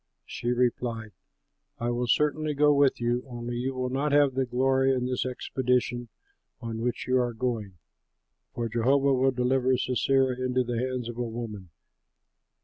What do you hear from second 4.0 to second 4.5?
have the